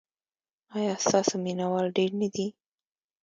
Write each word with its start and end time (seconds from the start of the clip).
ایا 0.75 0.93
ستاسو 1.05 1.33
مینه 1.43 1.65
وال 1.71 1.87
ډیر 1.97 2.11
نه 2.21 2.27
دي؟ 2.33 2.47